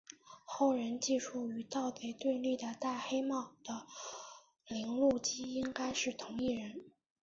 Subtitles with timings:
[0.45, 3.85] 后人记述与盗贼对立的戴黑帽的
[4.65, 6.85] 铃鹿姬应该是同一人。